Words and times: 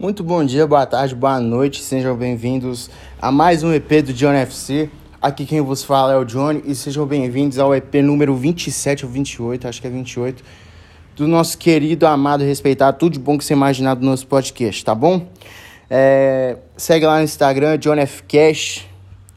Muito 0.00 0.24
bom 0.24 0.42
dia, 0.42 0.66
boa 0.66 0.86
tarde, 0.86 1.14
boa 1.14 1.38
noite, 1.38 1.82
sejam 1.82 2.16
bem-vindos 2.16 2.88
a 3.20 3.30
mais 3.30 3.62
um 3.62 3.70
EP 3.70 4.02
do 4.02 4.14
John 4.14 4.32
FC. 4.32 4.88
Aqui 5.20 5.44
quem 5.44 5.60
vos 5.60 5.84
fala 5.84 6.14
é 6.14 6.16
o 6.16 6.24
Johnny 6.24 6.62
e 6.64 6.74
sejam 6.74 7.04
bem-vindos 7.04 7.58
ao 7.58 7.74
EP 7.74 7.96
número 7.96 8.34
27 8.34 9.04
ou 9.04 9.10
28, 9.12 9.68
acho 9.68 9.78
que 9.78 9.86
é 9.86 9.90
28, 9.90 10.42
do 11.14 11.28
nosso 11.28 11.58
querido, 11.58 12.06
amado, 12.06 12.42
respeitado, 12.42 12.96
tudo 12.96 13.12
de 13.12 13.18
bom 13.18 13.36
que 13.36 13.44
você 13.44 13.52
imaginar 13.52 13.92
do 13.92 14.02
nosso 14.02 14.26
podcast, 14.26 14.82
tá 14.82 14.94
bom? 14.94 15.28
É, 15.90 16.56
segue 16.78 17.04
lá 17.04 17.18
no 17.18 17.24
Instagram, 17.24 17.76
John 17.76 17.96
F. 17.96 18.22
Cash, 18.22 18.88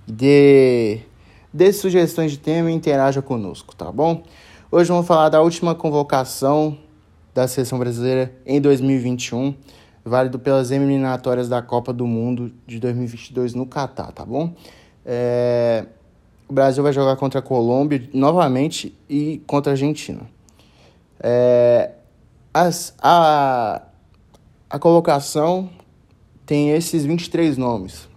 dê, 0.08 1.02
dê 1.54 1.74
sugestões 1.74 2.32
de 2.32 2.38
tema 2.38 2.72
e 2.72 2.74
interaja 2.74 3.22
conosco, 3.22 3.76
tá 3.76 3.92
bom? 3.92 4.24
Hoje 4.72 4.88
vamos 4.88 5.06
falar 5.06 5.28
da 5.28 5.42
última 5.42 5.76
convocação 5.76 6.78
da 7.36 7.50
seleção 7.50 7.78
brasileira 7.78 8.34
em 8.46 8.62
2021 8.62 9.56
válido 10.04 10.38
pelas 10.38 10.72
eliminatórias 10.72 11.48
da 11.48 11.62
Copa 11.62 11.94
do 11.94 12.06
Mundo 12.06 12.52
de 12.68 12.80
2022 12.80 13.54
no 13.54 13.66
Catar, 13.66 14.12
tá 14.12 14.26
bom? 14.26 14.54
É... 15.06 15.86
O 16.48 16.54
Brasil 16.54 16.84
vai 16.84 16.92
jogar 16.92 17.16
contra 17.16 17.40
a 17.40 17.42
Colômbia 17.42 18.10
novamente 18.14 18.96
e 19.10 19.42
contra 19.48 19.72
a 19.72 19.74
Argentina. 19.74 20.22
É... 21.20 21.92
As, 22.54 22.94
a, 23.02 23.82
a 24.70 24.78
colocação 24.78 25.70
tem 26.46 26.72
esses 26.72 27.06
23 27.06 27.58
nomes. 27.58 28.08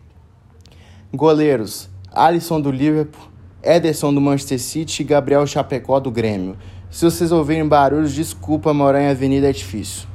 Goleiros: 1.14 1.88
Alisson 2.12 2.60
do 2.60 2.70
Liverpool, 2.70 3.28
Ederson 3.62 4.12
do 4.12 4.20
Manchester 4.20 4.60
City 4.60 5.02
e 5.02 5.04
Gabriel 5.04 5.46
Chapecó 5.46 5.98
do 5.98 6.10
Grêmio. 6.10 6.58
Se 6.90 7.04
vocês 7.04 7.32
ouvirem 7.32 7.66
barulhos, 7.66 8.12
desculpa, 8.12 8.74
morar 8.74 9.02
em 9.02 9.08
avenida 9.08 9.48
é 9.48 9.52
difícil. 9.52 10.06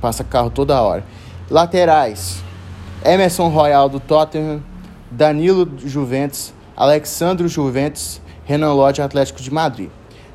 Passa 0.00 0.24
carro 0.24 0.50
toda 0.50 0.80
hora. 0.80 1.04
Laterais: 1.50 2.42
Emerson 3.04 3.48
Royal 3.48 3.88
do 3.88 4.00
Tottenham, 4.00 4.62
Danilo 5.10 5.68
Juventus, 5.78 6.52
Alexandro 6.76 7.48
Juventus, 7.48 8.20
Renan 8.44 8.72
Lodge 8.72 9.00
Atlético 9.00 9.40
de 9.40 9.50
Madrid. 9.50 9.90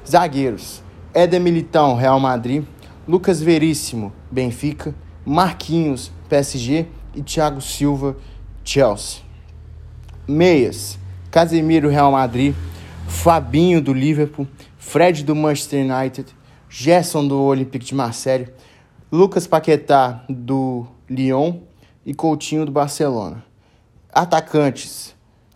Zagueiros: 0.07 0.81
Éder 1.13 1.39
Militão, 1.39 1.95
Real 1.95 2.19
Madrid, 2.19 2.63
Lucas 3.07 3.41
Veríssimo, 3.41 4.13
Benfica, 4.31 4.95
Marquinhos, 5.25 6.11
PSG 6.29 6.87
e 7.15 7.21
Thiago 7.21 7.61
Silva, 7.61 8.15
Chelsea. 8.63 9.21
Meias: 10.27 10.97
Casemiro, 11.29 11.89
Real 11.89 12.11
Madrid, 12.11 12.55
Fabinho 13.07 13.81
do 13.81 13.93
Liverpool, 13.93 14.47
Fred 14.77 15.23
do 15.23 15.35
Manchester 15.35 15.85
United, 15.85 16.27
Gerson 16.69 17.27
do 17.27 17.41
Olympique 17.41 17.85
de 17.85 17.93
Marseille, 17.93 18.47
Lucas 19.11 19.45
Paquetá, 19.45 20.23
do 20.29 20.87
Lyon, 21.09 21.59
e 22.05 22.13
Coutinho, 22.13 22.65
do 22.65 22.71
Barcelona. 22.71 23.43
Atacantes: 24.09 25.13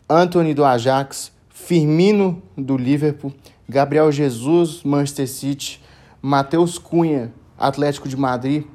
Anthony, 0.10 0.54
do 0.54 0.66
Ajax, 0.66 1.32
Firmino, 1.48 2.44
do 2.58 2.76
Liverpool, 2.76 3.34
Gabriel 3.68 4.12
Jesus, 4.12 4.84
Manchester 4.84 5.30
City, 5.30 5.82
Matheus 6.22 6.78
Cunha, 6.78 7.34
Atlético 7.58 8.10
de 8.10 8.18
Madrid, 8.18 8.66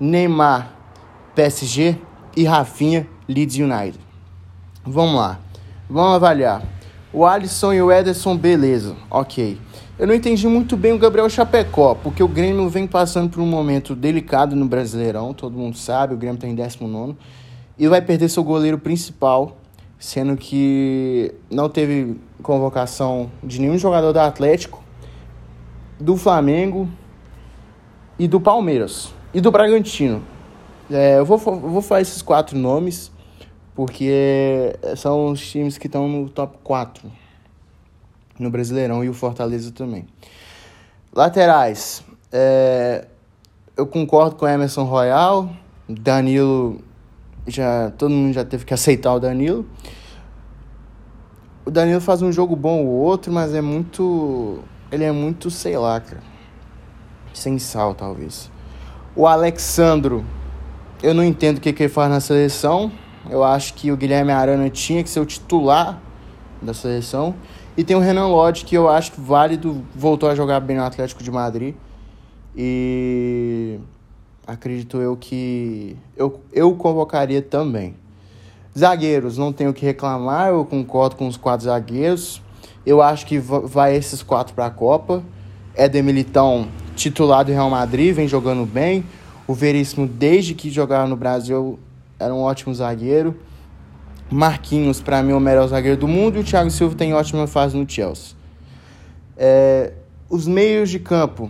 Neymar, 0.00 0.76
PSG 1.36 1.96
e 2.36 2.42
Rafinha, 2.42 3.06
Leeds 3.28 3.54
United. 3.54 4.00
Vamos 4.84 5.14
lá, 5.14 5.38
vamos 5.88 6.16
avaliar. 6.16 6.60
O 7.12 7.24
Alisson 7.24 7.72
e 7.72 7.80
o 7.80 7.92
Ederson, 7.92 8.36
beleza, 8.36 8.96
ok. 9.08 9.60
Eu 9.96 10.08
não 10.08 10.14
entendi 10.14 10.48
muito 10.48 10.76
bem 10.76 10.92
o 10.92 10.98
Gabriel 10.98 11.30
Chapecó, 11.30 11.94
porque 11.94 12.20
o 12.20 12.26
Grêmio 12.26 12.68
vem 12.68 12.84
passando 12.84 13.30
por 13.30 13.40
um 13.40 13.46
momento 13.46 13.94
delicado 13.94 14.56
no 14.56 14.66
Brasileirão, 14.66 15.32
todo 15.32 15.56
mundo 15.56 15.78
sabe, 15.78 16.14
o 16.14 16.16
Grêmio 16.16 16.34
está 16.34 16.48
em 16.48 16.54
19 16.54 17.14
e 17.78 17.86
vai 17.86 18.02
perder 18.02 18.28
seu 18.28 18.42
goleiro 18.42 18.76
principal, 18.76 19.56
sendo 19.96 20.36
que 20.36 21.32
não 21.48 21.68
teve 21.68 22.16
convocação 22.42 23.30
de 23.40 23.60
nenhum 23.60 23.78
jogador 23.78 24.12
do 24.12 24.18
Atlético, 24.18 24.82
do 26.00 26.16
Flamengo 26.16 26.88
e 28.18 28.26
do 28.26 28.40
Palmeiras 28.40 29.14
e 29.32 29.40
do 29.40 29.52
Bragantino. 29.52 30.24
É, 30.90 31.20
eu, 31.20 31.24
vou, 31.24 31.40
eu 31.46 31.70
vou 31.70 31.80
falar 31.80 32.00
esses 32.00 32.20
quatro 32.20 32.58
nomes, 32.58 33.12
porque 33.76 34.74
são 34.96 35.30
os 35.30 35.48
times 35.48 35.78
que 35.78 35.86
estão 35.86 36.08
no 36.08 36.28
top 36.28 36.58
4 36.64 37.23
no 38.38 38.50
Brasileirão 38.50 39.04
e 39.04 39.08
o 39.08 39.14
Fortaleza 39.14 39.70
também. 39.72 40.06
Laterais, 41.12 42.04
é, 42.32 43.06
eu 43.76 43.86
concordo 43.86 44.36
com 44.36 44.44
o 44.44 44.48
Emerson 44.48 44.84
Royal, 44.84 45.50
Danilo, 45.88 46.80
já 47.46 47.90
todo 47.96 48.10
mundo 48.10 48.32
já 48.32 48.44
teve 48.44 48.64
que 48.64 48.74
aceitar 48.74 49.14
o 49.14 49.20
Danilo. 49.20 49.66
O 51.64 51.70
Danilo 51.70 52.00
faz 52.00 52.22
um 52.22 52.32
jogo 52.32 52.54
bom 52.56 52.84
ou 52.84 52.92
outro, 52.92 53.32
mas 53.32 53.54
é 53.54 53.60
muito. 53.60 54.60
Ele 54.90 55.04
é 55.04 55.12
muito, 55.12 55.50
sei 55.50 55.76
lá, 55.78 56.00
cara. 56.00 56.22
Sem 57.32 57.58
sal, 57.58 57.94
talvez. 57.94 58.50
O 59.16 59.26
Alexandro, 59.26 60.24
eu 61.02 61.14
não 61.14 61.24
entendo 61.24 61.58
o 61.58 61.60
que, 61.60 61.72
que 61.72 61.84
ele 61.84 61.92
faz 61.92 62.10
na 62.10 62.20
seleção. 62.20 62.92
Eu 63.30 63.42
acho 63.42 63.74
que 63.74 63.90
o 63.90 63.96
Guilherme 63.96 64.32
Arana 64.32 64.68
tinha 64.68 65.02
que 65.02 65.08
ser 65.08 65.20
o 65.20 65.26
titular 65.26 66.00
da 66.60 66.74
seleção. 66.74 67.34
E 67.76 67.82
tem 67.82 67.96
o 67.96 68.00
Renan 68.00 68.28
Lodge, 68.28 68.64
que 68.64 68.76
eu 68.76 68.88
acho 68.88 69.12
válido, 69.18 69.84
voltou 69.94 70.28
a 70.28 70.34
jogar 70.34 70.60
bem 70.60 70.76
no 70.76 70.84
Atlético 70.84 71.24
de 71.24 71.30
Madrid. 71.30 71.74
E 72.56 73.80
acredito 74.46 74.98
eu 74.98 75.16
que 75.16 75.96
eu, 76.16 76.40
eu 76.52 76.74
convocaria 76.76 77.42
também. 77.42 77.96
Zagueiros, 78.78 79.36
não 79.36 79.52
tenho 79.52 79.70
o 79.70 79.74
que 79.74 79.84
reclamar, 79.84 80.50
eu 80.50 80.64
concordo 80.64 81.16
com 81.16 81.26
os 81.26 81.36
quatro 81.36 81.66
zagueiros. 81.66 82.40
Eu 82.86 83.02
acho 83.02 83.26
que 83.26 83.38
vai 83.38 83.96
esses 83.96 84.22
quatro 84.22 84.54
para 84.54 84.66
a 84.66 84.70
Copa. 84.70 85.22
Éder 85.74 86.04
Militão, 86.04 86.68
titular 86.94 87.44
do 87.44 87.50
Real 87.50 87.70
Madrid, 87.70 88.14
vem 88.14 88.28
jogando 88.28 88.64
bem. 88.64 89.04
O 89.48 89.54
Veríssimo, 89.54 90.06
desde 90.06 90.54
que 90.54 90.70
jogava 90.70 91.08
no 91.08 91.16
Brasil, 91.16 91.78
era 92.20 92.32
um 92.32 92.40
ótimo 92.40 92.72
zagueiro. 92.72 93.36
Marquinhos, 94.34 95.00
para 95.00 95.22
mim, 95.22 95.30
é 95.30 95.34
o 95.36 95.38
melhor 95.38 95.68
zagueiro 95.68 95.96
do 95.96 96.08
mundo. 96.08 96.36
E 96.36 96.40
o 96.40 96.44
Thiago 96.44 96.68
Silva 96.68 96.96
tem 96.96 97.14
ótima 97.14 97.46
fase 97.46 97.76
no 97.76 97.88
Chelsea. 97.88 98.34
É, 99.36 99.92
os 100.28 100.48
meios 100.48 100.90
de 100.90 100.98
campo 100.98 101.48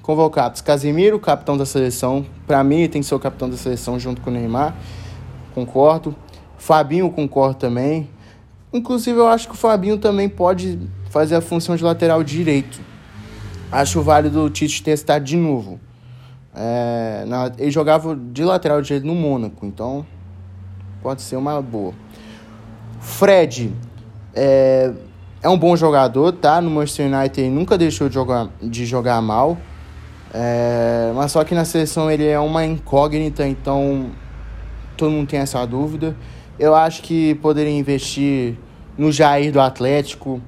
convocados: 0.00 0.60
Casemiro, 0.60 1.18
capitão 1.18 1.56
da 1.56 1.66
seleção. 1.66 2.24
Para 2.46 2.62
mim, 2.62 2.88
tem 2.88 3.02
que 3.02 3.08
ser 3.08 3.16
o 3.16 3.18
capitão 3.18 3.50
da 3.50 3.56
seleção 3.56 3.98
junto 3.98 4.20
com 4.20 4.30
o 4.30 4.32
Neymar. 4.32 4.76
Concordo. 5.56 6.14
Fabinho, 6.56 7.10
concordo 7.10 7.56
também. 7.56 8.08
Inclusive, 8.72 9.18
eu 9.18 9.26
acho 9.26 9.48
que 9.48 9.54
o 9.54 9.58
Fabinho 9.58 9.98
também 9.98 10.28
pode 10.28 10.78
fazer 11.10 11.34
a 11.34 11.40
função 11.40 11.74
de 11.74 11.82
lateral 11.82 12.22
direito. 12.22 12.80
Acho 13.72 14.00
válido 14.02 14.44
o 14.44 14.50
Tite 14.50 14.84
testar 14.84 15.18
de 15.18 15.36
novo. 15.36 15.80
É, 16.54 17.24
na, 17.26 17.50
ele 17.58 17.72
jogava 17.72 18.14
de 18.14 18.44
lateral 18.44 18.80
direito 18.80 19.04
no 19.04 19.16
Mônaco, 19.16 19.66
então 19.66 20.06
pode 21.02 21.20
ser 21.20 21.34
uma 21.34 21.60
boa. 21.60 22.03
Fred 23.04 23.70
é, 24.34 24.90
é 25.42 25.48
um 25.48 25.58
bom 25.58 25.76
jogador, 25.76 26.32
tá? 26.32 26.60
No 26.60 26.70
Manchester 26.70 27.06
United 27.06 27.50
nunca 27.50 27.76
deixou 27.76 28.08
de 28.08 28.14
jogar, 28.14 28.48
de 28.60 28.86
jogar 28.86 29.20
mal. 29.20 29.58
É, 30.32 31.12
mas 31.14 31.30
só 31.30 31.44
que 31.44 31.54
na 31.54 31.64
seleção 31.64 32.10
ele 32.10 32.26
é 32.26 32.40
uma 32.40 32.64
incógnita, 32.64 33.46
então 33.46 34.10
todo 34.96 35.12
mundo 35.12 35.28
tem 35.28 35.38
essa 35.38 35.64
dúvida. 35.66 36.16
Eu 36.58 36.74
acho 36.74 37.02
que 37.02 37.34
poderia 37.36 37.72
investir 37.72 38.56
no 38.96 39.12
Jair 39.12 39.52
do 39.52 39.60
Atlético, 39.60 40.40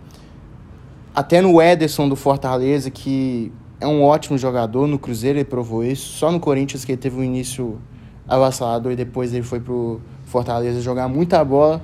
até 1.15 1.41
no 1.41 1.61
Ederson 1.61 2.09
do 2.09 2.17
Fortaleza, 2.17 2.91
que 2.91 3.53
é 3.81 3.87
um 3.87 4.03
ótimo 4.03 4.39
jogador. 4.39 4.89
No 4.89 4.99
Cruzeiro 4.99 5.39
ele 5.39 5.45
provou 5.45 5.85
isso. 5.85 6.15
Só 6.15 6.33
no 6.33 6.41
Corinthians 6.41 6.85
que 6.85 6.93
ele 6.93 7.01
teve 7.01 7.17
um 7.17 7.23
início 7.23 7.79
avassalador 8.27 8.93
e 8.93 8.97
depois 8.97 9.33
ele 9.33 9.45
foi 9.45 9.61
pro 9.61 10.01
Fortaleza 10.25 10.81
jogar 10.81 11.07
muita 11.07 11.45
bola. 11.45 11.83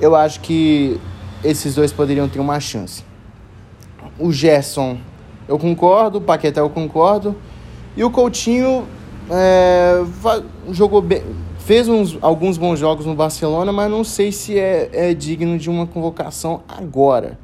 Eu 0.00 0.16
acho 0.16 0.40
que 0.40 1.00
esses 1.44 1.74
dois 1.74 1.92
poderiam 1.92 2.28
ter 2.28 2.40
uma 2.40 2.58
chance. 2.60 3.04
O 4.18 4.32
Gerson, 4.32 4.98
eu 5.48 5.58
concordo. 5.58 6.18
O 6.18 6.20
Paquetá, 6.20 6.60
eu 6.60 6.70
concordo. 6.70 7.36
E 7.96 8.02
o 8.02 8.10
Coutinho 8.10 8.86
é, 9.30 10.02
jogou 10.70 11.02
bem, 11.02 11.22
fez 11.58 11.88
uns, 11.88 12.18
alguns 12.20 12.58
bons 12.58 12.78
jogos 12.78 13.06
no 13.06 13.14
Barcelona, 13.14 13.72
mas 13.72 13.90
não 13.90 14.02
sei 14.02 14.32
se 14.32 14.58
é, 14.58 14.90
é 14.92 15.14
digno 15.14 15.58
de 15.58 15.70
uma 15.70 15.86
convocação 15.86 16.62
agora. 16.66 17.38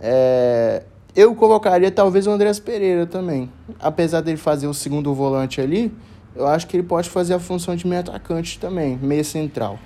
É, 0.00 0.82
eu 1.14 1.34
colocaria 1.34 1.90
talvez 1.90 2.26
o 2.26 2.30
Andrés 2.30 2.58
Pereira 2.58 3.06
também. 3.06 3.50
Apesar 3.80 4.20
dele 4.20 4.36
fazer 4.36 4.66
o 4.66 4.74
segundo 4.74 5.12
volante 5.14 5.60
ali, 5.60 5.92
eu 6.34 6.46
acho 6.46 6.66
que 6.66 6.76
ele 6.76 6.86
pode 6.86 7.10
fazer 7.10 7.34
a 7.34 7.38
função 7.38 7.76
de 7.76 7.86
meio 7.86 8.00
atacante 8.00 8.58
também, 8.58 8.98
meio 9.00 9.24
central. 9.24 9.78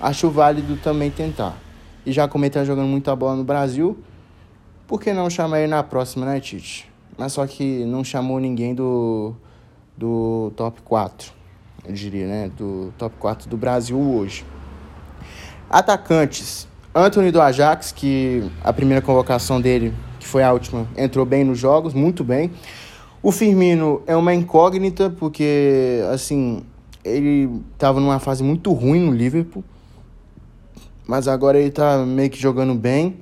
Acho 0.00 0.30
válido 0.30 0.76
também 0.76 1.10
tentar. 1.10 1.56
E 2.04 2.12
já 2.12 2.28
como 2.28 2.44
ele 2.44 2.50
tá 2.50 2.64
jogando 2.64 2.88
muita 2.88 3.14
bola 3.16 3.36
no 3.36 3.44
Brasil, 3.44 3.98
por 4.86 5.00
que 5.00 5.12
não 5.12 5.30
chamar 5.30 5.60
ele 5.60 5.68
na 5.68 5.82
próxima, 5.82 6.26
né, 6.26 6.38
Tite? 6.40 6.90
Mas 7.16 7.32
só 7.32 7.46
que 7.46 7.84
não 7.84 8.04
chamou 8.04 8.38
ninguém 8.38 8.74
do, 8.74 9.34
do 9.96 10.52
top 10.56 10.82
4. 10.82 11.32
eu 11.86 11.92
diria, 11.94 12.26
né? 12.26 12.50
Do 12.56 12.92
top 12.98 13.16
4 13.18 13.48
do 13.48 13.56
Brasil 13.56 13.98
hoje. 13.98 14.44
Atacantes. 15.70 16.68
Anthony 16.94 17.32
do 17.32 17.40
Ajax, 17.40 17.90
que 17.90 18.48
a 18.62 18.72
primeira 18.72 19.02
convocação 19.02 19.60
dele, 19.60 19.92
que 20.20 20.26
foi 20.26 20.44
a 20.44 20.52
última, 20.52 20.86
entrou 20.96 21.24
bem 21.26 21.42
nos 21.42 21.58
jogos, 21.58 21.92
muito 21.92 22.22
bem. 22.22 22.52
O 23.20 23.32
Firmino 23.32 24.02
é 24.06 24.14
uma 24.14 24.34
incógnita, 24.34 25.10
porque, 25.10 26.02
assim, 26.12 26.62
ele 27.02 27.50
estava 27.72 27.98
numa 27.98 28.18
fase 28.18 28.44
muito 28.44 28.72
ruim 28.72 29.00
no 29.00 29.12
Liverpool, 29.12 29.64
mas 31.06 31.28
agora 31.28 31.58
ele 31.58 31.68
está 31.68 31.98
meio 31.98 32.30
que 32.30 32.40
jogando 32.40 32.74
bem. 32.74 33.16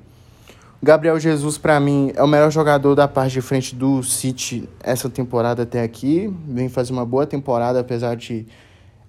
Gabriel 0.81 1.17
Jesus, 1.19 1.57
para 1.57 1.79
mim, 1.79 2.11
é 2.13 2.21
o 2.21 2.27
melhor 2.27 2.51
jogador 2.51 2.93
da 2.93 3.07
parte 3.07 3.33
de 3.33 3.41
frente 3.41 3.73
do 3.73 4.03
City 4.03 4.67
essa 4.83 5.09
temporada 5.09 5.63
até 5.63 5.81
aqui. 5.81 6.33
Vem 6.45 6.67
fazer 6.67 6.91
uma 6.91 7.05
boa 7.05 7.25
temporada, 7.25 7.79
apesar 7.79 8.15
de 8.15 8.45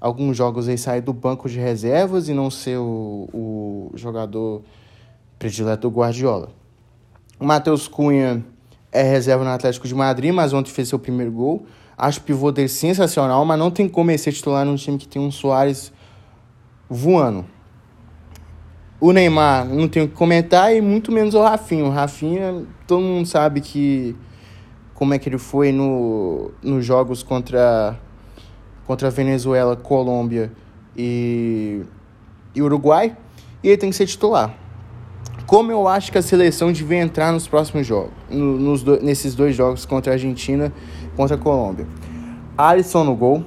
alguns 0.00 0.36
jogos 0.36 0.68
aí 0.68 0.78
sair 0.78 1.00
do 1.00 1.12
banco 1.12 1.48
de 1.48 1.58
reservas 1.58 2.28
e 2.28 2.34
não 2.34 2.50
ser 2.50 2.76
o, 2.78 3.28
o 3.32 3.90
jogador 3.96 4.62
predileto 5.38 5.88
do 5.88 5.96
Guardiola. 5.96 6.50
O 7.40 7.44
Matheus 7.44 7.88
Cunha 7.88 8.44
é 8.92 9.02
reserva 9.02 9.42
no 9.42 9.50
Atlético 9.50 9.88
de 9.88 9.94
Madrid, 9.94 10.32
mas 10.32 10.52
ontem 10.52 10.70
fez 10.70 10.88
seu 10.88 10.98
primeiro 10.98 11.32
gol. 11.32 11.66
Acho 11.98 12.20
o 12.20 12.22
pivô 12.22 12.52
dele 12.52 12.68
sensacional, 12.68 13.44
mas 13.44 13.58
não 13.58 13.70
tem 13.70 13.88
como 13.88 14.10
ele 14.10 14.18
ser 14.18 14.32
titular 14.32 14.64
num 14.64 14.76
time 14.76 14.96
que 14.96 15.08
tem 15.08 15.20
um 15.20 15.30
Soares 15.30 15.92
voando. 16.88 17.44
O 19.06 19.12
Neymar, 19.12 19.66
não 19.66 19.86
tenho 19.86 20.06
o 20.06 20.08
que 20.08 20.14
comentar, 20.14 20.74
e 20.74 20.80
muito 20.80 21.12
menos 21.12 21.34
o 21.34 21.42
Rafinha. 21.42 21.84
O 21.84 21.90
Rafinha, 21.90 22.64
todo 22.86 23.02
mundo 23.02 23.28
sabe 23.28 23.60
que 23.60 24.16
como 24.94 25.12
é 25.12 25.18
que 25.18 25.28
ele 25.28 25.36
foi 25.36 25.72
no, 25.72 26.52
nos 26.62 26.86
jogos 26.86 27.22
contra, 27.22 28.00
contra 28.86 29.10
Venezuela, 29.10 29.76
Colômbia 29.76 30.50
e, 30.96 31.82
e 32.54 32.62
Uruguai. 32.62 33.14
E 33.62 33.68
ele 33.68 33.76
tem 33.76 33.90
que 33.90 33.96
ser 33.96 34.06
titular. 34.06 34.54
Como 35.46 35.70
eu 35.70 35.86
acho 35.86 36.10
que 36.10 36.16
a 36.16 36.22
seleção 36.22 36.72
devia 36.72 37.02
entrar 37.02 37.30
nos 37.30 37.46
próximos 37.46 37.86
jogos, 37.86 38.14
no, 38.30 38.58
nos 38.58 38.82
do, 38.82 39.02
nesses 39.02 39.34
dois 39.34 39.54
jogos 39.54 39.84
contra 39.84 40.12
a 40.12 40.14
Argentina 40.14 40.72
contra 41.14 41.36
a 41.36 41.38
Colômbia. 41.38 41.86
Alisson 42.56 43.04
no 43.04 43.14
gol, 43.14 43.44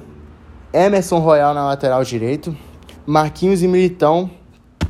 Emerson 0.71 1.18
Royal 1.18 1.56
na 1.56 1.65
lateral 1.65 2.03
direito, 2.03 2.56
Marquinhos 3.07 3.63
e 3.63 3.68
Militão 3.68 4.30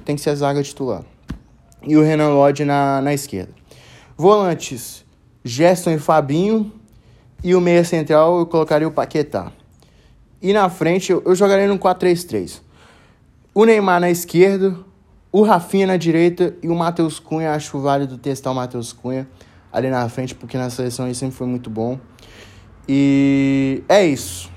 tem 0.07 0.15
que 0.15 0.21
ser 0.21 0.29
a 0.29 0.35
zaga 0.35 0.63
titular. 0.63 1.03
E 1.83 1.97
o 1.97 2.01
Renan 2.01 2.29
Lodge 2.29 2.63
na, 2.63 3.01
na 3.01 3.13
esquerda. 3.13 3.51
Volantes, 4.15 5.03
Gerson 5.43 5.91
e 5.91 5.99
Fabinho. 5.99 6.71
E 7.43 7.53
o 7.53 7.59
meia 7.59 7.83
central 7.83 8.39
eu 8.39 8.45
colocaria 8.45 8.87
o 8.87 8.91
Paquetá. 8.91 9.51
E 10.41 10.53
na 10.53 10.69
frente 10.69 11.11
eu, 11.11 11.21
eu 11.25 11.35
jogaria 11.35 11.67
no 11.67 11.77
4-3-3. 11.77 12.61
O 13.53 13.65
Neymar 13.65 13.99
na 13.99 14.09
esquerda, 14.09 14.77
o 15.29 15.41
Rafinha 15.41 15.85
na 15.85 15.97
direita 15.97 16.55
e 16.63 16.69
o 16.69 16.75
Matheus 16.75 17.19
Cunha. 17.19 17.51
Acho 17.51 17.77
válido 17.77 18.17
testar 18.17 18.51
o 18.51 18.55
Matheus 18.55 18.93
Cunha 18.93 19.27
ali 19.73 19.89
na 19.89 20.07
frente, 20.07 20.33
porque 20.33 20.57
na 20.57 20.69
seleção 20.69 21.05
ele 21.05 21.15
sempre 21.15 21.35
foi 21.35 21.47
muito 21.47 21.69
bom. 21.69 21.99
E 22.87 23.83
é 23.89 24.05
isso. 24.05 24.49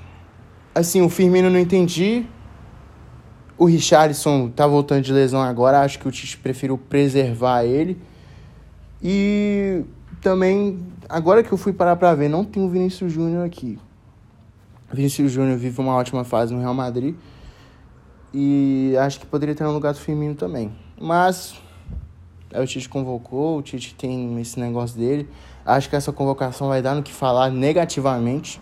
Assim, 0.73 1.03
o 1.03 1.09
Firmino 1.09 1.51
não 1.51 1.59
entendi. 1.59 2.25
O 3.61 3.67
Richarlison 3.67 4.49
tá 4.49 4.67
voltando 4.67 5.03
de 5.03 5.13
lesão 5.13 5.43
agora, 5.43 5.83
acho 5.83 5.99
que 5.99 6.09
o 6.09 6.11
Tite 6.11 6.39
preferiu 6.39 6.79
preservar 6.79 7.63
ele. 7.63 8.01
E 9.03 9.85
também, 10.23 10.79
agora 11.07 11.43
que 11.43 11.53
eu 11.53 11.59
fui 11.59 11.71
parar 11.71 11.95
pra 11.97 12.15
ver, 12.15 12.31
não 12.31 12.43
tem 12.43 12.65
o 12.65 12.71
Vinícius 12.71 13.13
Júnior 13.13 13.45
aqui. 13.45 13.79
Vinícius 14.91 15.31
Júnior 15.31 15.59
vive 15.59 15.79
uma 15.79 15.95
ótima 15.95 16.25
fase 16.25 16.55
no 16.55 16.61
Real 16.61 16.73
Madrid. 16.73 17.15
E 18.33 18.95
acho 18.99 19.21
que 19.21 19.27
poderia 19.27 19.55
ter 19.55 19.65
no 19.65 19.73
lugar 19.75 19.93
do 19.93 19.99
Firmino 19.99 20.35
também. 20.35 20.73
Mas 20.99 21.61
é 22.51 22.63
o 22.63 22.67
Tite 22.67 22.89
convocou, 22.89 23.59
o 23.59 23.63
Tite 23.63 23.95
tem 23.95 24.41
esse 24.41 24.59
negócio 24.59 24.99
dele. 24.99 25.29
Acho 25.67 25.91
que 25.91 25.97
essa 25.97 26.11
convocação 26.11 26.69
vai 26.69 26.81
dar 26.81 26.95
no 26.95 27.03
que 27.03 27.13
falar 27.13 27.51
negativamente. 27.51 28.59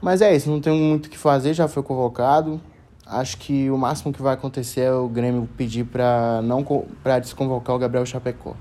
Mas 0.00 0.22
é 0.22 0.32
isso, 0.32 0.48
não 0.48 0.60
tem 0.60 0.80
muito 0.80 1.06
o 1.06 1.10
que 1.10 1.18
fazer, 1.18 1.54
já 1.54 1.66
foi 1.66 1.82
convocado. 1.82 2.60
Acho 3.08 3.36
que 3.36 3.70
o 3.70 3.78
máximo 3.78 4.12
que 4.12 4.20
vai 4.20 4.34
acontecer 4.34 4.80
é 4.80 4.92
o 4.92 5.08
Grêmio 5.08 5.48
pedir 5.56 5.84
para 5.84 6.40
não 6.42 6.64
para 7.04 7.20
desconvocar 7.20 7.76
o 7.76 7.78
Gabriel 7.78 8.04
Chapecó. 8.04 8.56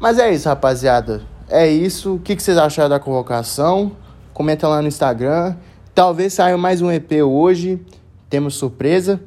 Mas 0.00 0.18
é 0.18 0.32
isso, 0.34 0.48
rapaziada. 0.48 1.22
É 1.48 1.68
isso. 1.68 2.14
O 2.16 2.18
que, 2.18 2.34
que 2.34 2.42
vocês 2.42 2.58
acharam 2.58 2.88
da 2.88 2.98
convocação? 2.98 3.92
Comenta 4.34 4.66
lá 4.66 4.82
no 4.82 4.88
Instagram. 4.88 5.54
Talvez 5.94 6.32
saia 6.34 6.58
mais 6.58 6.82
um 6.82 6.90
EP 6.90 7.12
hoje. 7.24 7.80
Temos 8.28 8.54
surpresa. 8.54 9.20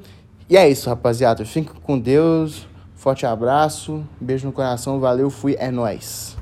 E 0.50 0.58
é 0.58 0.68
isso, 0.68 0.90
rapaziada. 0.90 1.46
Fiquem 1.46 1.74
com 1.82 1.98
Deus. 1.98 2.68
Forte 2.94 3.26
abraço. 3.26 4.04
Beijo 4.20 4.48
no 4.48 4.52
coração. 4.52 5.00
Valeu. 5.00 5.30
Fui. 5.30 5.56
É 5.58 5.72
nóis. 5.72 6.35